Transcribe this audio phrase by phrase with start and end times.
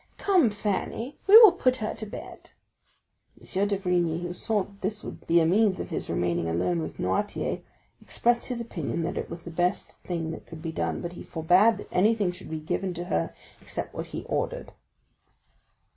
[0.17, 2.49] Come, Fanny, we will put her to bed."
[3.39, 3.67] M.
[3.67, 7.61] d'Avrigny, who saw that would be a means of his remaining alone with Noirtier,
[8.01, 11.21] expressed his opinion that it was the best thing that could be done; but he
[11.21, 14.71] forbade that anything should be given to her except what he ordered.